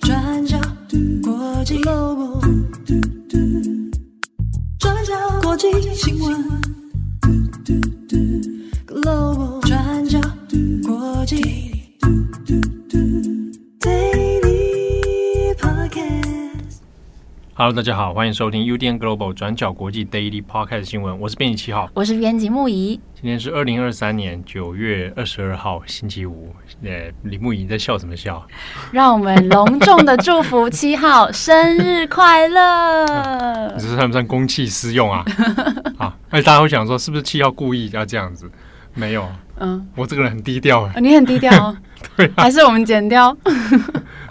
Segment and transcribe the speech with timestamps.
[0.00, 0.58] 转角
[1.22, 2.40] 国际 Global，
[4.78, 5.12] 转角
[5.42, 6.67] 国际新闻
[17.60, 23.00] Hello，大家好，欢迎收听 UDN Global 转角国际 Daily Podcast 新闻，我是编辑七号，我是编辑木仪。
[23.20, 26.54] 今天是二零二三年九月二十二号星期五。
[26.84, 28.46] 呃，李木仪你在笑什么笑？
[28.92, 33.04] 让我们隆重的祝福七号 生日快乐！
[33.74, 35.24] 你这算不算公器私用啊？
[35.98, 38.48] 啊，而且大家会想说，是不是七号故意要这样子？
[38.94, 39.28] 没有，
[39.58, 41.74] 嗯，我这个人很低调，哦，你很低调，
[42.16, 43.36] 对，啊，还是我们剪掉？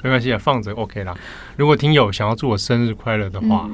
[0.08, 1.14] 没关系啊，放着 OK 啦。
[1.58, 3.70] 如果听友想要祝我生日快乐的话，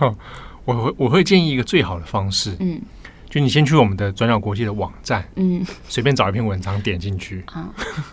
[0.00, 0.16] 嗯，
[0.64, 2.80] 我会我会建议一个最好的方式，嗯。
[3.28, 7.68] 就你先去我们的转角国际的网站，嗯，随便找一篇文章点进去，啊，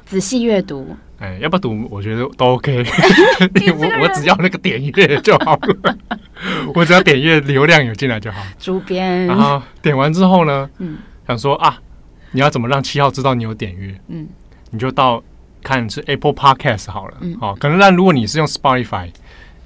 [0.05, 0.95] 仔细阅读。
[1.19, 1.87] 哎，要不要读？
[1.89, 2.83] 我觉得都 OK。
[3.77, 5.97] 我我只要那个点阅就好了，
[6.73, 8.41] 我只要点阅流量有进来就好。
[8.59, 11.79] 主编，然后点完之后呢，嗯，想说啊，
[12.31, 13.97] 你要怎么让七号知道你有点阅？
[14.07, 14.27] 嗯，
[14.71, 15.23] 你就到
[15.63, 19.09] 看是 Apple Podcast 好了，嗯，好，可能但如果你是用 Spotify，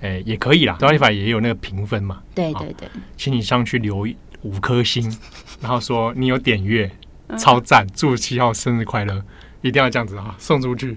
[0.02, 2.20] 哎，也可以啦，Spotify 也有那个评分嘛。
[2.34, 4.08] 对对对，请你上去留
[4.44, 5.12] 五颗星，
[5.60, 6.90] 然后说你有点阅，
[7.38, 7.86] 超赞！
[7.94, 9.22] 祝七号生日快乐，
[9.62, 10.96] 一定要这样子啊，送出去。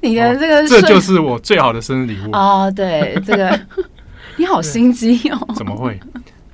[0.00, 2.72] 你的这个、哦，这就是我最好的生日礼物哦。
[2.74, 3.60] 对，这个
[4.38, 5.54] 你好心机哦。
[5.54, 6.00] 怎么会？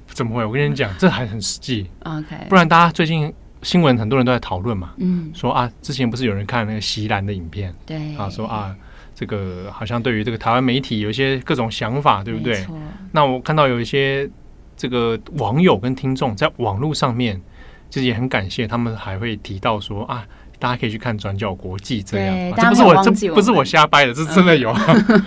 [0.06, 0.44] 怎么会？
[0.44, 1.88] 我跟你讲，这还很实际。
[2.04, 4.90] OK，不然大家最近新闻很多人都在讨论嘛。
[4.98, 7.74] 嗯，说啊，之前不是有人看那个席兰的影片？
[7.86, 8.74] 对啊，说啊，
[9.14, 12.66] 这个好像对于这个台湾媒体有一些各种想法，对不对？
[13.12, 14.28] 那我看到有一些。
[14.74, 17.40] 这个网友跟听众在网络上面，
[17.88, 20.24] 其实也很感谢他们，还会提到说啊，
[20.58, 24.74] 大家可以去看转角国际这样，这不是我这不是我瞎掰的，这是真的有。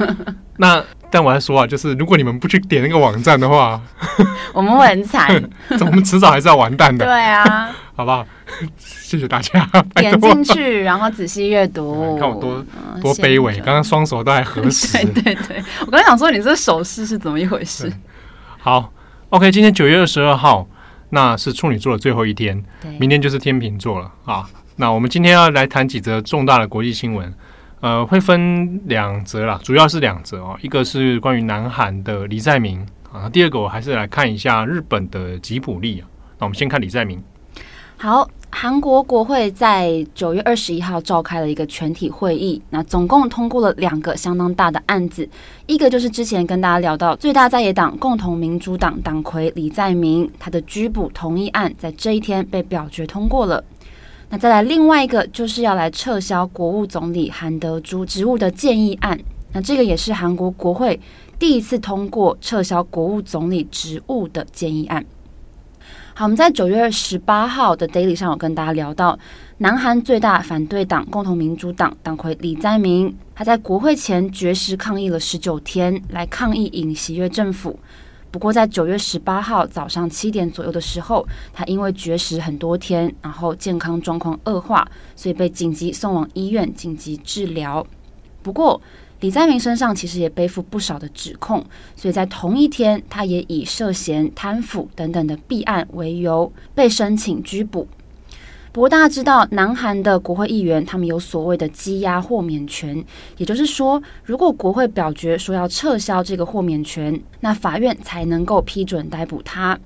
[0.58, 3.82] 那但我还说啊，就是如果你们不去点那个网站的话，
[4.52, 5.42] 我们会很惨，
[5.80, 7.06] 我们迟早还是要完蛋的。
[7.06, 8.26] 对啊，好不好？
[8.78, 9.68] 谢谢大家。
[9.96, 12.18] 点进去，然后仔细阅读。
[12.20, 12.66] 看我多
[13.02, 14.98] 多卑微，刚刚双手都还合十。
[15.08, 17.92] 对对对，我刚刚想说你这个手势是怎么一回事？
[18.60, 18.92] 好。
[19.30, 20.66] OK，今天九月二十二号，
[21.10, 22.64] 那是处女座的最后一天，
[23.00, 24.48] 明天就是天秤座了啊。
[24.78, 27.34] 那我们今天要来谈几则重大的国际新闻，
[27.82, 36.08] 呃，会分两则啦，主要是两则哦，一个是关于南韩的李在明啊，第二个我还是来看一下日本的吉卜力啊。
[36.38, 37.22] 那我们先看李在明，
[38.06, 38.30] 好。
[38.52, 45.28] 韩国国会在九月二十一号召开了一个全体会议，那总共通过了两个相当大的案子，
[45.66, 53.62] 一个就是之前跟大家聊到最大在野党共同民主党党魁李在明他的拘捕同意案，在这一天被表决通过了。
[54.30, 59.20] 那再来另外一个就是要来撤销国务总理韩德洙职务的建议案，
[59.52, 60.98] 那这个也是韩国国会
[61.38, 65.06] 第一次通过撤销国务总理职务的建议案。
[66.18, 69.20] 好，我们在九月十八号的 Daily 上有跟大家聊到，
[69.58, 77.78] 南韩最大反对党共同民主党党魁李在明，他在国会前绝食抗议了十九天，来抗议尹锡悦政府。
[78.32, 84.88] 不过在九月十八号早上七点左右的时候，他因为绝食很多天，然后健康状况恶化，
[85.18, 87.86] 所以被紧急送往医院紧急治疗。
[88.42, 88.82] 不过，
[89.22, 91.64] 李在明身上其实也背负不少的指控，
[91.96, 97.88] 所以在同一天，他也以涉嫌贪腐等等的弊案为由被申请拘捕。
[98.72, 103.02] 不过大家知道，南韩的国会议员他们有所谓的羁押豁免权，
[103.38, 109.80] 也就是说，如果国会表决说要撤销这个豁免权，那法院才能够批准逮捕他。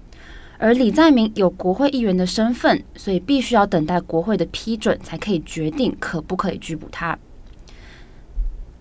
[0.57, 7.17] 而李在明有国会议员的身份，所以必须要等待国会的批准才可以决定可不可以拘捕他。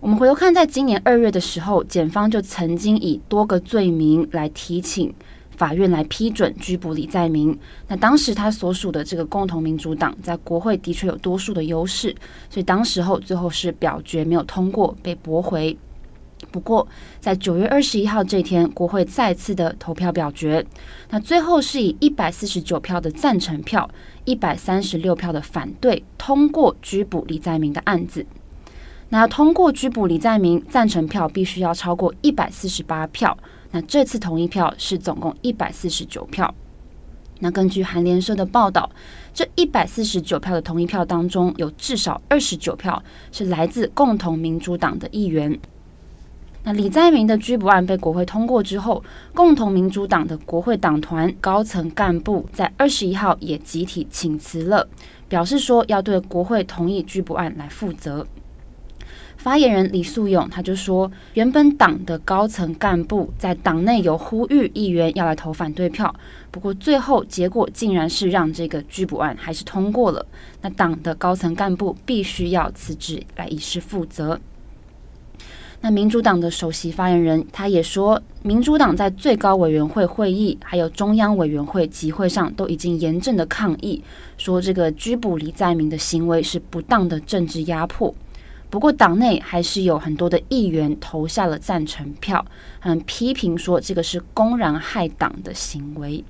[0.01, 5.13] 我们回头看，在今年二月的时候，检方就曾经以多个罪名来提请
[5.51, 7.57] 法院来批准拘捕李在明。
[7.89, 12.15] 那当时他所属的这个共同民主党在国会的确有多数的优势，
[12.49, 15.77] 所以当时候最后是表决没有通过，被驳回。
[16.49, 16.87] 不过
[17.19, 20.65] 在九月二十一号这天，国会再次的投票表决，
[21.09, 23.87] 那最后是以一百四十九票的赞成票，
[24.23, 28.25] 一百三十六票的反对，通过拘捕李在明的案子。
[29.09, 33.35] 那通过拘捕李在明，赞成票必须要超过一百四十八票。
[33.71, 36.53] 那这次同意票是总共一百四十九票。
[37.39, 38.89] 那根据韩联社的报道，
[39.33, 43.01] 这一百四十九票的同意票当中，有至少二十九票
[43.31, 45.57] 是来自共同民主党的议员。
[46.63, 49.01] 那李在明的拘捕案被国会通过之后，
[49.33, 54.87] 共同民主党的国会党团高层干部在二十一号也集体请辞了，
[55.27, 58.27] 表示说要对国会同意拘捕案来负责。
[59.39, 66.13] 发言人李素勇他就说，原本党的高层干部在党内有呼吁议员要来投反对票，
[66.51, 70.25] 不过最后结果竟然是让这个拘捕案还是通过了。
[70.61, 74.37] 那党的高层干部必须要辞职来以示负责。
[75.79, 84.03] 那民主党的首席发言人他也说，民主党在最高委员会会议还有中央委员会集会上都已经严正的抗议，
[84.37, 88.13] 说这个拘捕李在明的行为是不当的政治压迫。
[88.69, 92.45] 不过，党内还是有很多的议员投下了赞成票，
[92.79, 96.23] 很批评说这个是公然害党的行为。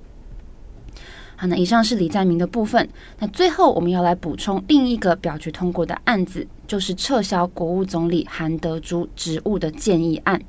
[1.36, 2.88] 好，那以上是李在明的部分。
[3.20, 10.42] 那最后我们要来补充另一个表决通过的案子，就是撤销国务总理韩德洙职务的建议案。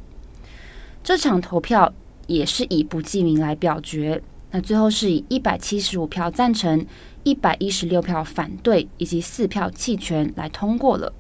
[1.03, 1.93] 这场投票
[2.27, 4.23] 也是以不记名来表决，
[4.53, 6.87] 那最后是以一百七十五票赞成、
[7.25, 11.13] 一百一十六票反对以及四票弃权来通过了。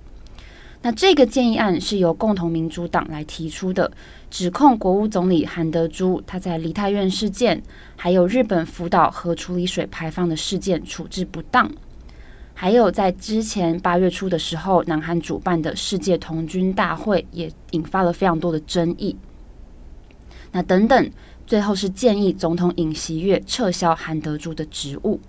[0.82, 3.92] 那这个建议案是由共同民主党来提出的，
[4.30, 7.62] 指控国务总理韩德洙他在梨泰院事件，
[7.96, 11.70] 还有日本福岛核处理水排放的事件处置不当，
[12.54, 19.14] 还有在之前八月初的时候，南韩主办的世界童军大会也引发了非常多的争议。
[20.52, 21.10] 那等等，
[21.46, 25.20] 最后是建议总统尹锡悦撤销韩德洙的职务。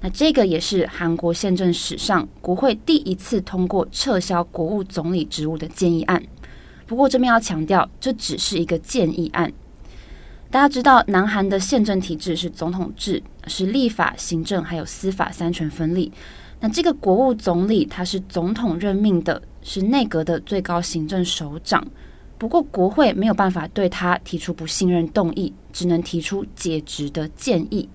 [0.00, 6.22] 那这个也是韩国宪政史上国会第一次通过撤销国务总理职务的建议案。
[6.86, 9.52] 不过这边要强调，这只是一个建议案。
[10.50, 16.10] 大家知道，南韩的宪政体制是总统制，是立法、行政还有司法三权分立。
[16.58, 21.86] 那这个国务总理他是总统任命的，是内阁的最高行政首长。
[22.36, 27.88] 不过国会没有办法对他提出不信任动议，只能提出解职的建议。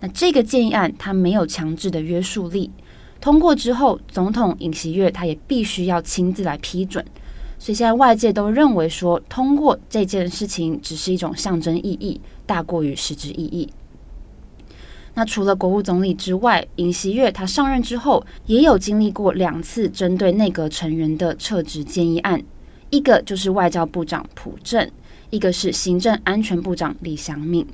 [0.00, 2.70] 那这个建议案，它没有强制的约束力，
[3.20, 7.04] 通过之后，总统尹锡悦他也必须要亲自来批准。
[7.58, 13.68] 所以现在外界都认为说，通过这件事情只是一种象征意义，大过于实质意义。
[15.14, 22.40] 那除了国务总理之外，尹锡悦他上任之后，也有经历过两次针对内阁成员的撤职建议案，
[22.90, 24.88] 一个就是外交部长朴正，
[25.30, 27.66] 一个是行政安全部长李祥敏。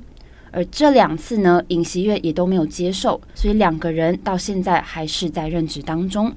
[0.55, 6.33] 而这两次呢，尹锡悦也都没有接受，所以两个人到现在还是在任职当中。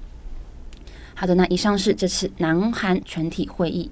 [1.14, 3.88] 好的，那以上是这次南韩全体会议。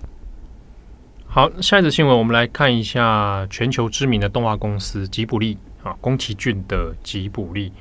[1.29, 7.73] 好，下一则新闻，我们来看一下全球知名的动画公司吉卜力啊，宫崎骏的吉卜力。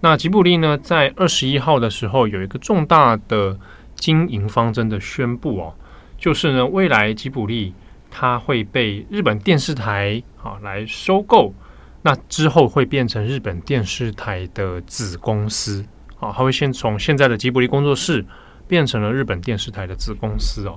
[0.00, 3.58] 那吉卜力呢，在二十一号的时候有一个重大的
[3.96, 5.74] 经营方针的宣布哦，
[6.16, 7.74] 就是呢，未来吉卜力
[8.12, 11.52] 它会被日本电视台啊来收购。
[12.01, 15.83] 那之后会变成日本电视台的子公司，
[16.19, 18.23] 啊，它会先从现在的吉卜力工作室
[18.67, 20.75] 变成了日本电视台的子公司哦。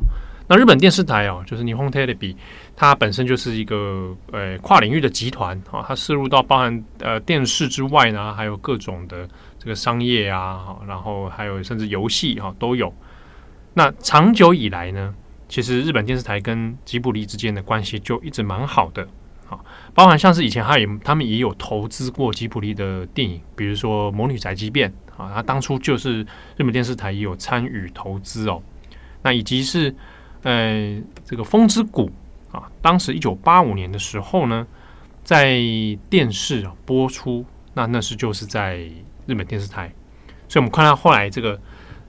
[0.51, 2.35] 那日本电视台哦，就是日本テレビ，
[2.75, 9.29] 它本身就是一个呃跨领域的集团啊，它涉入到包含呃电视之外呢，还有各种的
[9.59, 12.91] 这个商业啊，然后还有甚至游戏哈都有。
[13.75, 15.15] 那长久以来呢，
[15.51, 19.07] 其实日本电视台跟吉卜力之间的关系就一直蛮好的。
[19.54, 19.60] 啊
[19.94, 26.22] 包含像是以前他也他们也有投资过吉卜力的电影，比如说《魔女宅急便》啊，他当初就是
[26.58, 28.62] 日本电视台也有参与投资哦。
[29.22, 29.96] 那以及是
[30.42, 32.10] 呃这个《风之谷》
[32.58, 34.66] 啊，当时一九八五年的时候呢，
[35.24, 35.62] 在
[36.10, 37.46] 电视播出，
[37.76, 38.78] 那那时就是在
[39.28, 39.94] 日本电视台，
[40.48, 41.62] 所以我们看到后来这个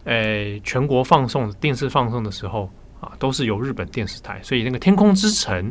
[0.05, 2.71] 呃全国放送电视放送的时候
[3.01, 5.71] 啊，都是由日本电视台，所以那个《天空之城》。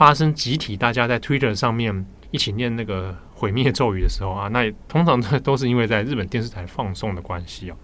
[0.00, 7.76] 发生集体大家在 Twitter 上面一起念那个毁灭咒语的时候啊， 那也通常这都是因为在日本电视台放送的关系哦。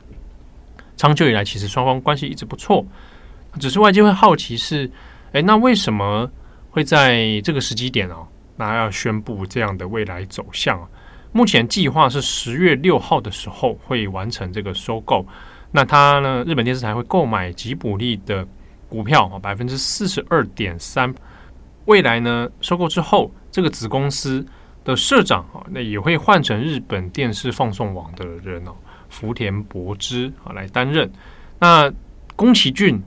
[0.97, 2.87] 长久以来，其实双方关系一直不错，
[3.61, 4.91] 只是外界会好奇是，
[5.33, 6.31] 诶，那为什么
[6.71, 10.89] 会在这个时机点哦，那要宣布这样的未来走向啊？
[11.33, 15.27] 目前计划是十月六号的时候会完成这个收购，
[15.71, 18.49] 那他呢，日本电视台会购买吉卜力的
[18.89, 21.15] 股票啊，百分之四十二点三。
[21.87, 24.45] 未来呢，收购之后，这个子公司
[24.85, 28.73] 的社长啊，那也会换成日本电视放送网的人哦，
[29.09, 31.11] 福田博之啊来担任。
[31.61, 31.93] 那
[32.35, 33.01] 宫崎骏，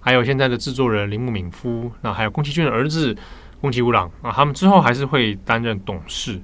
[0.00, 3.14] 还有现在的制作人铃木敏夫，那还有宫崎骏的儿子
[3.60, 6.40] 宫崎吾朗啊，他们之后还是会担任董事。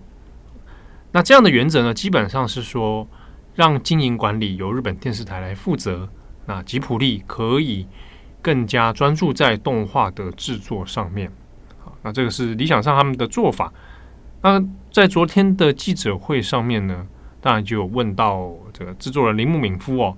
[1.13, 3.09] 那这样的原则呢，基本上是说，
[3.55, 6.07] 让经营管理由日本电视台来负责，
[6.45, 7.87] 那吉卜力可以
[8.43, 11.33] 更加专注在动画的制作上面。
[12.03, 13.73] 那这个是理想上他们的做法。
[14.43, 17.07] 那在昨天的记者会上面呢，
[17.41, 20.17] 当然就有问到这个制作人铃木敏夫哦，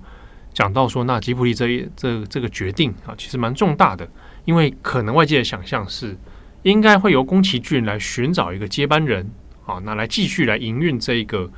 [0.53, 4.07] 讲到说，那吉卜力这一这这个决定啊，其实蛮重大的，
[4.45, 6.17] 因为可能外界的想象是
[6.61, 9.27] 应该会由宫崎骏来寻找一个接班人
[9.65, 11.49] 啊，那来继续来营运这一个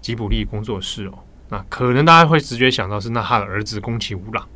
[0.00, 1.18] 吉卜力工作室哦。
[1.48, 4.48] 那可能大家会直觉想到是那他的儿子宫崎吾朗。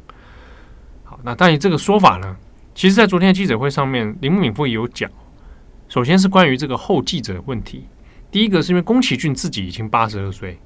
[1.05, 2.37] 好，那但是这个说法呢，
[2.81, 5.11] 其实在昨天的记者会上面，铃木敏夫也有讲。
[5.91, 7.85] 首先是关于这个后继者的问题，
[8.31, 10.59] 第一个是因为宫崎骏自己已经八十二岁，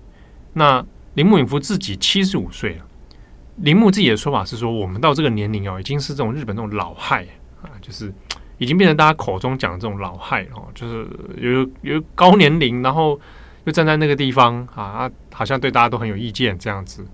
[0.52, 2.86] 那铃木敏夫自己七十五岁了。
[3.56, 7.26] 铃木自己的说法是说，我们到这个年龄哦，已经是这种日本这种老害
[7.60, 8.14] 啊，就是
[8.58, 11.04] 已经变成大家口中讲的这种老害哦，就是
[11.36, 13.18] 有有高年龄，然后
[13.64, 17.04] 又站在那个地方啊，好像对大家都很有意见这样子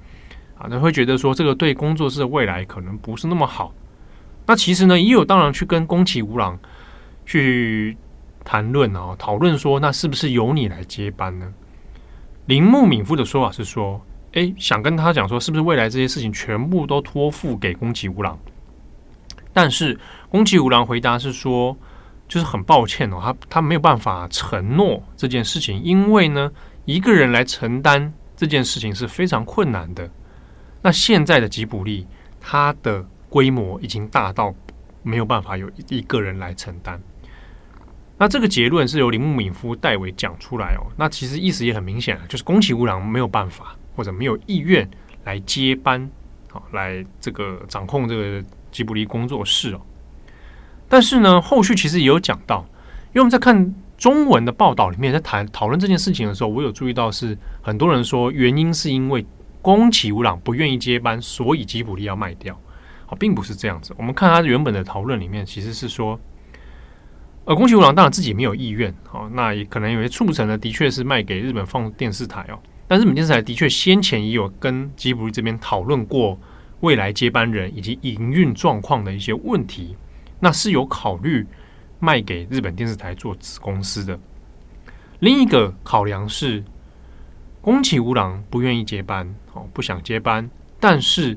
[0.58, 3.72] 啊，那会觉得说这个对工作室的未来可能不是那么好。
[4.50, 6.58] 那其实呢，也有当然去跟宫崎吾郎
[7.24, 7.96] 去
[8.42, 11.46] 谈论哦，讨论说那是不是由你来接班呢？
[12.46, 14.04] 铃木敏夫的说法是说。
[14.32, 18.38] 哎，想跟他讲说，是不是未来这些事情全部都托付给宫崎吾郎？
[19.52, 21.76] 但是宫崎吾郎回答是说，
[22.28, 26.50] 就是很抱歉哦，他他没有办法承诺这件事情，因为呢，
[26.84, 30.08] 一个人来承担这件事情是非常困难的。
[30.80, 32.06] 那现在的吉卜力，
[32.40, 34.54] 他的规模已经大到
[35.02, 37.00] 没有办法有一个人来承担。
[38.18, 40.92] 那这个结论是由铃木敏夫代为讲出来哦。
[40.98, 43.74] 那其实意思也很明显，就是宫崎吾朗没有办法。
[43.96, 44.88] 或者没有意愿
[45.24, 46.10] 来接班，
[46.48, 49.80] 好，来这个掌控这个吉卜力工作室哦。
[50.88, 52.64] 但是呢，后续其实也有讲到，
[53.08, 59.26] 因为我们在看中文的报道里面，在谈讨论这件事情的时候，我有注意到是很多人说原因是因为
[59.60, 62.58] 宫崎吾朗不愿意接班，所以吉卜力要卖掉。
[63.16, 63.94] 并不是这样子。
[63.96, 66.18] 我们看他原本的讨论里面，其实是说，
[67.44, 72.58] 呃，宫崎吾朗当然自己没有意愿，好，那也可能有些促成的，的确是卖给日本放电视台哦。
[72.86, 76.38] 但日本电视台的确先前也有跟吉卜力这边讨论过
[76.80, 79.96] 未来接班人以及营运状况的一些问题，
[80.40, 81.46] 那是有考虑
[81.98, 84.18] 卖给日本电视台做子公司的。
[85.20, 86.64] 另一个考量是
[87.60, 90.50] 宫崎吾朗不愿意接班，哦，不想接班，
[90.80, 91.36] 但是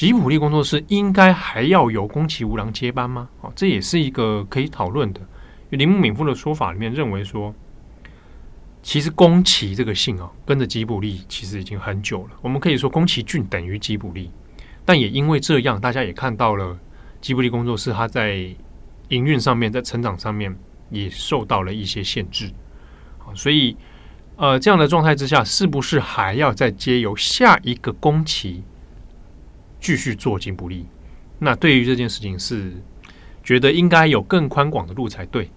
[0.00, 3.28] 吉卜力工作室应该还要由宫崎吾郎接班吗？
[3.42, 5.20] 哦，这也是一个可以讨论的。
[5.68, 7.54] 铃木敏夫的说法里面认为说。
[8.82, 12.30] 其实宫崎这个姓哦，跟着吉卜力其实已经很久了。
[12.40, 14.30] 我们可以说宫崎骏等于吉卜力，
[14.86, 16.78] 但也因为这样，大家也看到了
[17.20, 18.36] 吉卜力工作室它在
[19.08, 20.56] 营运上面，在成长上面
[20.88, 22.50] 也受到了一些限制。
[23.34, 23.76] 所以
[24.36, 28.64] 呃，这样的状态之下，是不是还要再接由下一个宫崎
[29.80, 30.86] 继续做吉卜力？
[31.38, 32.72] 那对于这件事情是
[33.42, 35.50] 觉得应该有更宽广的路才对。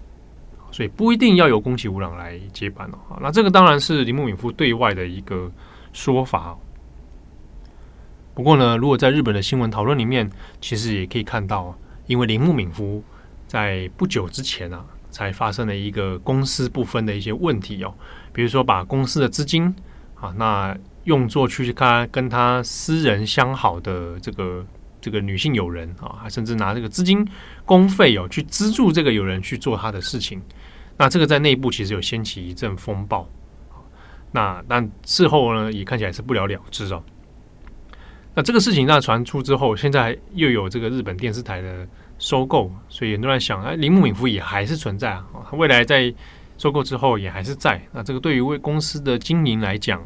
[0.72, 3.20] 所以不一定要由宫崎吾朗来接班哦。
[3.22, 5.52] 那这个当然是铃木敏夫对外的一个
[5.92, 6.58] 说法。
[8.34, 10.28] 不过呢，如果在日本的新闻讨论里面，
[10.60, 11.78] 其实也可以看到，
[12.08, 13.04] 因为铃木敏夫
[13.46, 17.94] 在不久之前啊，才发生了一个公私不分的一些问题哦。
[18.32, 19.66] 比如说把公司的资金
[20.16, 24.66] 啊，那用作去看跟他私人相好的这个
[25.02, 27.28] 这个女性友人啊，甚至拿这个资金
[27.66, 30.42] 公费哦去资助这个友人去做他的事情。
[30.98, 33.28] 那这个在内部其实有掀起一阵风暴，
[34.32, 37.04] 那但事后呢也看起来是不了了之哦。
[38.36, 46.14] 那这个事情那传出之后，现在又有这个日本电视台的收购，所以很多人想，哎，铃木敏夫也还是存在啊，未来在
[46.58, 47.82] 收购之后也还是在。
[47.92, 50.04] 那这个对于为公司的经营来讲，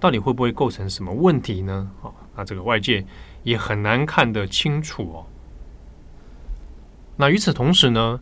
[0.00, 1.88] 到底会不会构成什么问题呢？
[2.02, 3.04] 啊，那这个外界
[3.42, 5.26] 也很难看得清楚哦。
[7.16, 8.18] 那与此同时呢？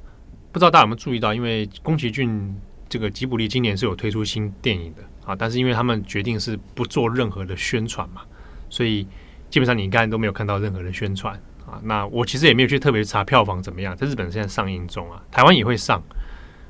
[0.51, 2.57] 不知道大家有没有注意到，因为宫崎骏
[2.89, 8.23] 这个吉卜力今年是有推出新电影的啊，但是因为他们决定是不做任何的宣传嘛，
[8.71, 9.07] 所以
[9.51, 11.35] 基本上你应该都没有看到任何的宣传
[11.67, 11.79] 啊。
[11.85, 16.03] 那我其实也没有去特别查票房怎么样，在日本现在上映中啊，台湾也会上。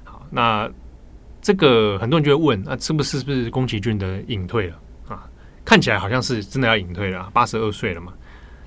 [0.03, 0.69] 好，那
[1.41, 4.79] 这个很多人就会问，那是不是是不是宫崎骏的隐退了？
[5.69, 8.11] 看起来好像是真的要隐退了，八十二岁了嘛。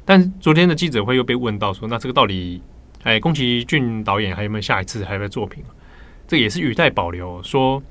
[0.05, 2.61] 但昨天的记者会又被问到说，那这个到底？
[3.01, 5.63] 哎，宫崎骏导演还有没有下一次还有没有作品？
[6.27, 7.41] 这也是语带保留。
[7.41, 7.81] 说，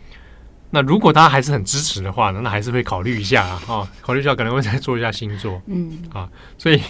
[0.71, 5.61] 那如果大家还是很支持的话呢，那还是会考虑一下啊，哦、考虑一下可能会再做一下新作。
[5.67, 6.81] 嗯，啊，所以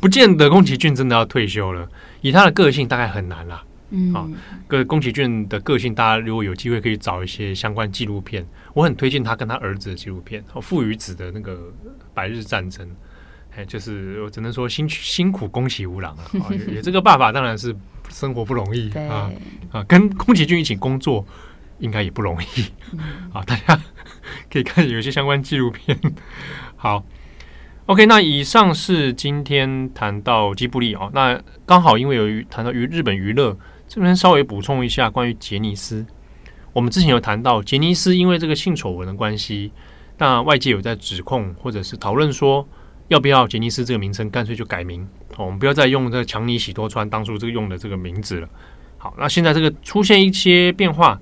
[0.00, 1.86] 不见得宫崎骏真的要退休了。
[2.22, 3.62] 以他的个性，大概很难啦。
[3.90, 4.28] 嗯，啊，
[4.66, 11.72] 个宫崎骏的个性，大家如果有机会可以找一些相关纪录片，我很推荐他跟他儿子的纪录片，哦，父与子的那个
[12.12, 12.88] 白日战争。
[13.56, 17.74] 哎就是我只能说辛辛苦宫崎吾朗啊，也这个爸爸当然是
[18.08, 19.32] 生活不容易啊
[19.72, 21.26] 啊，跟宫崎骏一起工作
[21.78, 22.64] 应该也不容易
[23.32, 23.80] 啊，大家
[24.52, 25.98] 可以看有些相关纪录片。
[26.76, 27.04] 好
[27.86, 31.10] ，OK，那以上是今天谈到吉卜力哦。
[31.12, 36.06] 那刚好因为有谈到于日本娱乐这边，稍微补充一下关于杰尼斯。
[36.72, 39.72] 我们之前有谈到杰尼斯因为这个性丑闻的关系，
[40.18, 42.68] 那外界有在指控或者是讨论说，
[43.08, 45.02] 要不要杰尼斯这个名称干脆就改名？
[45.36, 48.48] 哦，我们不要再用这个强尼喜多川当初这个用的这个名字了。
[48.98, 51.20] 好，那现在这个出现一些变化，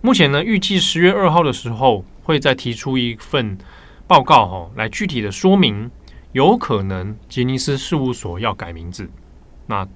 [0.00, 3.58] 目前呢，预计十月二号的时候会再提出一份。
[4.06, 5.90] 报告哈，来具体的说明，
[6.32, 9.06] 有可能杰尼斯事务所要改名字，
[9.66, 9.86] 那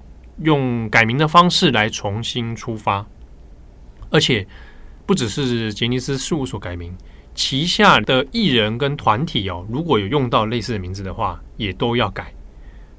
[0.41, 3.05] 用改名的方式来重新出发，
[4.09, 4.47] 而且
[5.05, 6.95] 不只是杰尼斯事务所改名，
[7.35, 12.33] 旗下的艺人跟团体哦，如果有用到类似的名字的话，也都要改。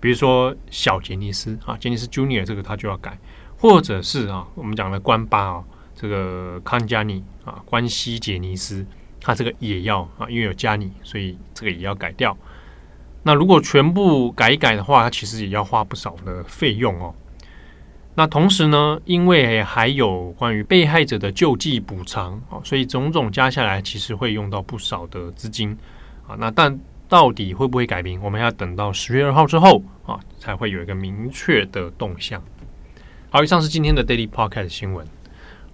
[0.01, 3.19] 比如说小杰尼斯啊，杰尼斯 Junior 这个他就要改，
[3.57, 5.65] 或者是啊，我们讲的关八啊，
[5.95, 8.87] 这个康佳尼啊，关西杰尼斯。
[9.27, 12.37] 他这个也要啊，因为有加尼，所以这个也要改掉。
[13.23, 17.15] 那如果全部改一改的话，它其实也要花不少的费用哦。
[18.15, 25.77] 那同时呢，因为还有关于被害者的救济补偿啊，所以种种加下来，其实会用到不少的资金
[26.27, 26.37] 啊。
[26.39, 26.79] 那但
[27.09, 32.43] 到底会不会改名，我们要等到十月二号之后啊，才会有一个明确的动向。
[33.31, 35.07] 好，以上是今天的 Daily Podcast 新闻。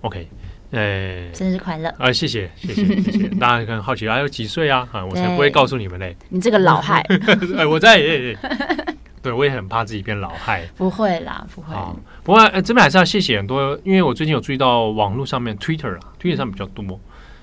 [0.01, 0.29] OK。
[0.73, 1.93] 哎，生日快乐！
[1.99, 3.29] 啊，谢谢，谢谢，谢谢！
[3.41, 4.89] 大家可能好奇啊，有几岁啊？
[4.93, 6.17] 啊，我才不会告诉你们嘞！
[6.29, 7.05] 你这个老害！
[7.59, 8.90] 哎，我在，哎哎，
[9.23, 10.67] 对我也很怕自己变老害。
[10.77, 11.75] 不会啦，不会。
[12.23, 16.99] 不过，这边还是要谢谢很多，因为我最近有注意到网络上面 Twitter 啊，Twitter 上比较多，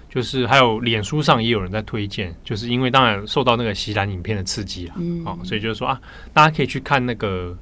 [0.10, 6.02] 就是还有脸书上也有人在推荐，就是因为当然受到那个锡兰影片的刺激啊，好，所以就是说啊，
[6.34, 7.56] 大家可以去看那个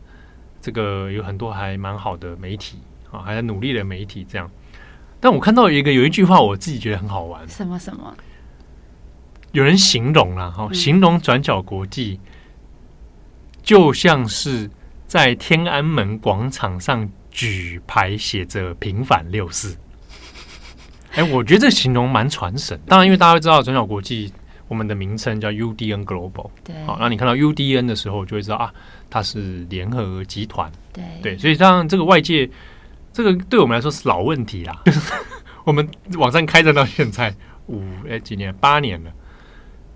[0.61, 2.79] 这个有很多还蛮好的媒体
[3.11, 4.49] 啊，还在努力的媒体这样。
[5.19, 7.47] 但我看到一个有一句话，我自己觉得很好玩。
[7.49, 8.15] 什么什么？
[9.51, 12.19] 有人形容了哈，形容转角国际
[13.65, 14.69] 就像是
[15.05, 19.75] 在天安门广场上举牌写着“平反六四”。
[21.15, 22.79] 哎，我觉得这形容蛮传神。
[22.87, 24.31] 当然，因为大家都知道转角国际
[24.67, 26.75] 我们的名称叫 UDN Global，对。
[26.85, 28.71] 好，那你看到 UDN 的时候，就会知道啊，
[29.09, 30.71] 它是联合集团。
[30.93, 32.49] 对对，所以像这个外界。
[33.11, 35.13] 这个对我们来说是老问题啦，就 是
[35.63, 37.33] 我们网站开着到现在
[37.67, 39.11] 五哎几年八年了，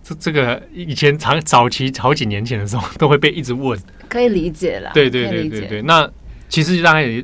[0.09, 4.89] 这这个以前长早期好几年前的时候都会被一直问，可以理解了。
[4.93, 6.09] 对对对对对，那
[6.47, 7.23] 其实大概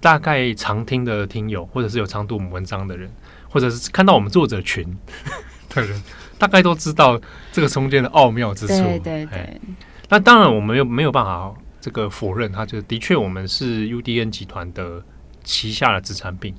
[0.00, 3.10] 大概常听的听友，或者是有常读我们文章的人，
[3.50, 4.84] 或者是看到我们作者群
[5.68, 6.02] 的人，
[6.38, 7.20] 大概都知道
[7.52, 8.74] 这个中间的奥妙之处。
[8.74, 9.60] 对对对，
[10.08, 15.02] 那当然我们又没有办法这个否认，他就的确我们是 UDN 集团的。
[15.46, 16.54] 旗下的子产品，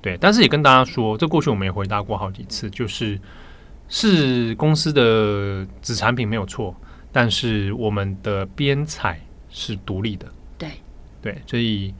[0.00, 3.20] 对，但是也跟大家说，这过去我们也回答过好几次，就是
[3.90, 6.74] 是公司的子产品没有错，
[7.12, 10.70] 但是我们的编采是独立的，对。
[11.20, 11.92] 对，所以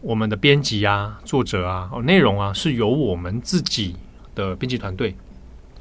[0.00, 3.96] 我们的编辑啊、作者啊、哦内容啊，是由我们自己
[4.34, 5.16] 的编辑团队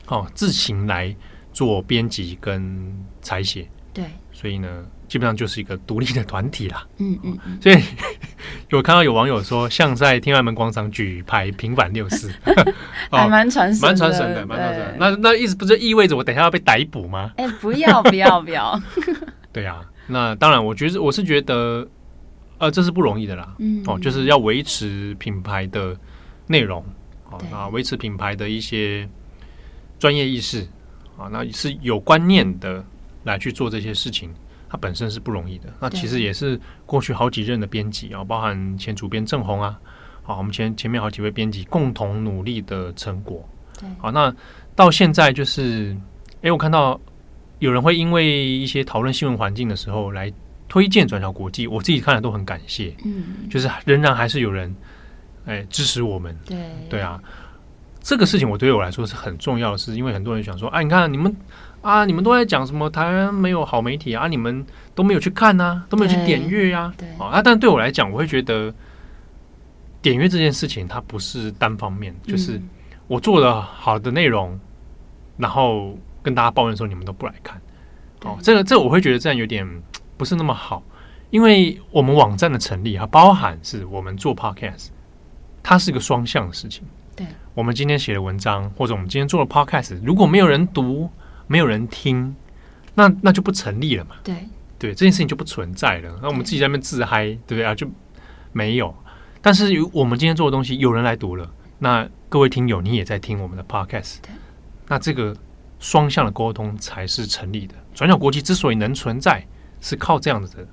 [0.07, 1.15] 哦自行来
[1.53, 2.91] 做编辑跟
[3.21, 4.85] 采写，对，所以呢。
[5.09, 6.87] 基本上就是一个独立的团体啦。
[6.99, 7.75] 嗯嗯，嗯，所以
[8.69, 12.31] 有看到有网友说，像在天安门广场举牌平反六四，
[13.11, 14.95] 还蛮传神，蛮传神的，蛮传神。
[14.99, 17.33] 那那意思不是意味着我等一下要被逮捕吗？
[17.37, 18.79] 哎、欸，不要不要不要。
[19.51, 21.87] 对呀、啊，那当然，我觉得我是觉得，
[22.59, 23.55] 呃，这是不容易的啦。
[23.57, 25.97] 嗯，哦，就是要维持品牌的
[26.45, 26.85] 内容，
[27.51, 29.09] 啊，维持品牌的一些
[29.97, 30.61] 专业意识，
[31.17, 32.85] 啊，那是有观念的
[33.23, 34.29] 来去做这些事情。
[34.71, 39.75] 它本身是不容易的，那其实也是过去好几任的编辑啊，包含前主编郑红啊，
[40.21, 43.43] 好，我们前前面好几位编辑共同努力的成果。
[43.79, 44.31] 对，好，那
[44.75, 45.91] 到现在就是，
[46.35, 47.01] 哎、欸，我看到
[47.57, 50.31] 有人会因为一些讨论新闻环境的时候来
[50.67, 52.95] 推荐转角国际，我自己看了都很感谢。
[53.03, 54.71] 嗯，就是 仍然还是有人
[55.45, 56.37] 哎、欸、支持我们。
[56.45, 57.19] 对，对啊，
[58.01, 61.35] 这个事情我对我来说是很重要的事，因为很多人想说，哎，你看你们。
[61.81, 62.03] 啊！
[62.05, 62.89] 你们都在讲什么？
[62.89, 64.27] 台湾没有好媒体啊！
[64.27, 66.93] 你们都没有去看啊，都没有去点阅呀。
[66.97, 68.73] 对啊，但对我来讲，我会觉得
[70.01, 72.61] 点阅这件事情它不是单方面，就是
[73.07, 74.59] 我做了好的内容，
[75.37, 77.61] 然后跟大家抱怨说你们都不来看。
[78.23, 79.65] 哦，这个这个我会觉得这样有点
[80.17, 80.83] 不是那么好，
[81.29, 84.87] 因为我们网站的成立啊，包含是我们做 Podcast，
[85.63, 86.83] 它是一个双向的事情。
[87.15, 91.09] 对，我们今天写的文章，或者我们今天做的 Podcast，如果没有人读。
[91.49, 92.35] 没有人听，
[92.93, 94.11] 那那就不成立了嘛。
[94.23, 94.35] 对
[94.77, 96.19] 对，这件事情就不存在了。
[96.21, 97.73] 那我们自己在那边自嗨，对不对啊？
[97.75, 97.85] 就
[98.53, 98.95] 没有。
[99.41, 101.49] 但是有我们今天做的东西，有人来读了。
[101.79, 104.17] 那各位听友，你也在听我们的 podcast，
[104.87, 105.35] 那这个
[105.79, 107.73] 双向的沟通才是成立的。
[107.93, 109.45] 转角国际之所以能存在，
[109.81, 110.67] 是靠这样子的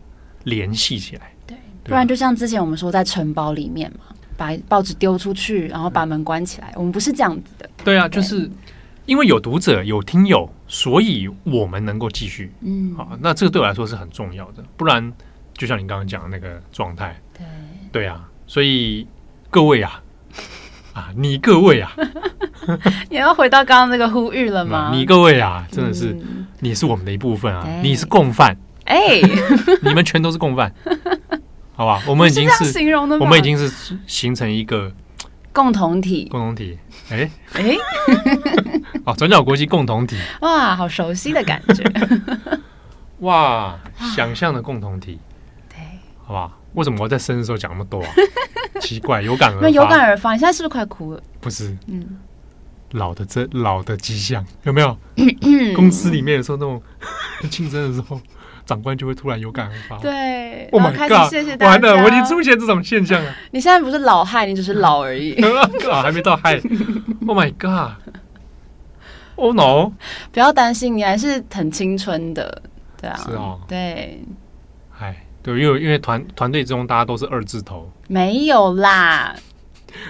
[0.44, 1.32] 联系起来。
[1.46, 6.72] 对，不然就像之前我们说在城堡里面嘛，把报纸丢出去，然后把门关起来。
[6.76, 7.70] 我们不是这样子的。
[7.84, 8.50] 对啊，就是
[9.06, 12.52] 因为有读者、有听友，所以我们能够继续。
[12.60, 14.64] 嗯，好，那这个对我来说是很重要的。
[14.76, 15.12] 不然，
[15.54, 17.46] 就像你刚刚讲的那个状态，对，
[17.92, 19.06] 对啊，所以
[19.50, 20.02] 各位啊。
[20.92, 21.92] 啊，你各位啊，
[23.10, 24.90] 你要回到刚刚那个呼吁了吗？
[24.96, 29.22] 你各位啊，真的是，嗯、你是我们的一部分啊，你是共犯，哎、欸，
[29.84, 30.72] 你们全都是共犯，
[31.74, 32.02] 好吧？
[32.08, 34.90] 我们已经是，是形容的，我们已经是形成一个
[35.52, 36.78] 共同体，共同体，
[37.10, 41.84] 哎、欸、哎，欸、哦，转角国际共同体，哇，好熟悉的感觉，
[43.20, 43.78] 哇，
[44.14, 45.18] 想象的共同体，
[45.68, 45.78] 对，
[46.24, 46.52] 好吧？
[46.74, 48.08] 为什么我在生日的时候讲那么多啊？
[48.82, 50.32] 奇怪，有感而发，有感而发。
[50.34, 51.22] 你现在是不是快哭了？
[51.40, 52.18] 不是，嗯，
[52.90, 54.98] 老的这老的迹象有没有？
[55.74, 56.82] 公司里面有时候那种
[57.48, 58.20] 竞争的时候，
[58.66, 59.96] 长官就会突然有感而发。
[59.98, 61.72] 对，Oh my God，谢谢大家。
[61.72, 63.32] 完了，我已经出现这种现象了。
[63.52, 65.32] 你现在不是老害，你只是老而已。
[65.88, 66.60] 啊，还没到害。
[67.26, 67.52] Oh my
[69.36, 69.92] God，Oh no！
[70.32, 72.62] 不要担心，你还是很青春的。
[73.00, 74.22] 对啊，是哦，对。
[74.98, 75.22] 哎。
[75.42, 79.32] 对，因为因为团团队中大家都是二字头，没有啦。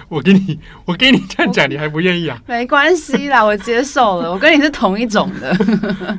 [0.09, 2.41] 我给你，我给你这样讲，你还不愿意啊？
[2.47, 4.31] 没关系啦，我接受了。
[4.33, 5.55] 我跟你是同一种的。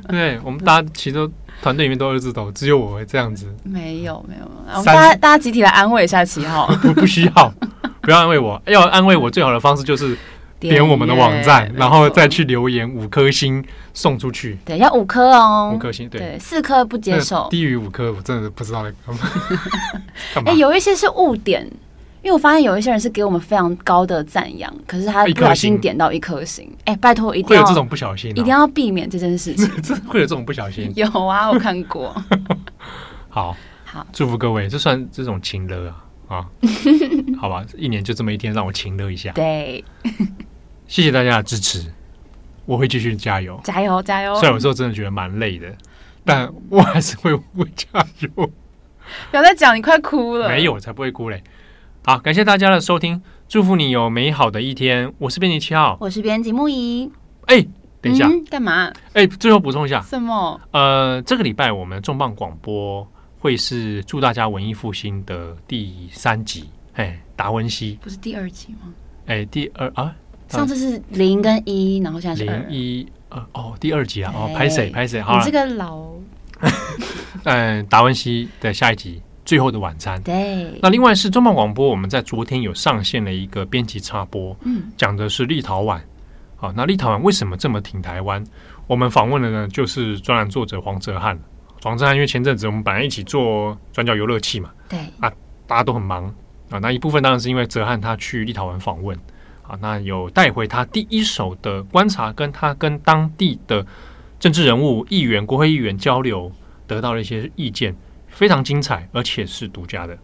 [0.09, 1.29] 对，我们大家其实
[1.61, 3.53] 团队里面都二字头，只有我会这样子。
[3.65, 6.69] 没有没有，我们大家大家集体来安慰一下七号。
[6.81, 7.53] 不不需要，
[8.01, 8.63] 不要安慰我。
[8.67, 10.17] 要安慰我最好的方式就是。
[10.61, 14.59] 点我们的网站，然后再去留言五颗星送出去。
[14.65, 16.09] 对，要五颗哦，五颗星。
[16.09, 17.49] 对，四颗不接受。
[17.51, 18.93] 低于五颗，我真的不知道在
[20.35, 20.51] 干嘛。
[20.51, 21.65] 哎，有一些是误点，
[22.23, 26.69] 因为我发现有一些人是给我们非常高的赞扬，可是他不小心点到一颗星。
[26.85, 29.69] 哎，拜托，一定要会有这种不小心，一定要避免这件事情。
[30.09, 30.93] 会有这种不小心？
[30.97, 32.15] 有啊，我看过。
[33.31, 36.47] 好，好，祝福各位，这算这种情乐啊啊？
[37.41, 39.31] 好吧，一年就这么一天，让我情乐一下。
[39.33, 39.85] 对。
[40.89, 41.85] 谢谢大家的支持，
[42.65, 44.35] 我会继续加油，加油，加油！
[44.37, 45.69] 虽然有时候真的觉得蛮累的，
[46.25, 48.51] 但我还是会会加油。
[49.31, 50.49] 不要再讲，你快哭了。
[50.49, 51.45] 没有，我才不会哭嘞。
[52.05, 55.13] 好，感谢大家的收听，祝福你有美好的一天。
[55.19, 57.11] 我是编辑七号，我是编辑木仪。
[57.47, 57.67] 哎，
[58.01, 58.91] 等一下，干嘛？
[59.13, 60.59] 哎，最后补充一下，什么？
[60.71, 63.07] 呃，这个礼拜我们重磅广播
[63.39, 66.71] 会是祝大家文艺复兴的第三集。
[66.95, 68.95] 哎，达文西不是第二集吗？
[69.27, 70.15] 哎，第二啊。
[70.49, 75.21] 上次是零跟一，然后现在是零一二哦，第二集啊哦，拍谁拍谁？
[75.21, 76.07] 好，你这个老，
[77.45, 80.19] 嗯，达文西的下一集《最后的晚餐》。
[80.23, 86.01] 对，那另外是中广广播，我们在昨天有上线了一个编辑插播，嗯，讲的是立陶宛。
[86.57, 88.43] 好，那立陶宛为什么这么挺台湾？
[88.87, 91.39] 我们访问的呢，就是专栏作者黄哲翰。
[91.83, 95.31] 黄哲翰因为前阵子我们本来一起做转角游乐器嘛，对啊，
[95.67, 96.25] 大家都很忙
[96.71, 99.17] 啊，那一部分当然是因为哲翰他去立陶宛访问。
[99.69, 103.87] 啊，那有带回他第一手的观察，跟他跟当地的
[104.41, 106.51] 政治人物、议员、国会议员交流，
[106.87, 107.95] 得到了一些意见，
[108.29, 110.15] 非常精彩，而且是独家的。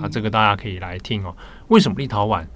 [0.00, 1.34] 啊，这个大家可以来听哦。
[1.68, 2.46] 为什么立陶宛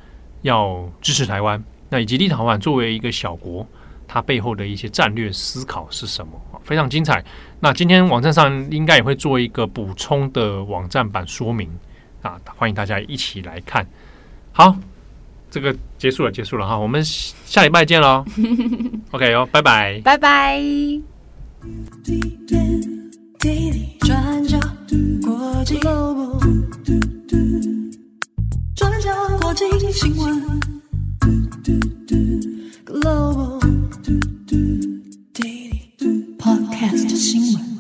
[0.43, 1.63] 要支持台湾？
[1.89, 3.67] 那以及立陶宛作为一个小国，
[4.07, 6.41] 它背后的一些战略思考是什么？
[6.63, 7.25] 非常精彩。
[7.59, 11.69] 那今天网站上应该也会做一个补充的网站版说明
[12.23, 13.85] 啊，欢迎大家一起来看。
[14.53, 14.77] 好。
[15.51, 18.25] 这个结束了，结束了哈，我们下礼拜见喽。
[19.13, 20.63] OK 哟，拜拜，拜拜。
[36.39, 37.78] Podcast 新闻。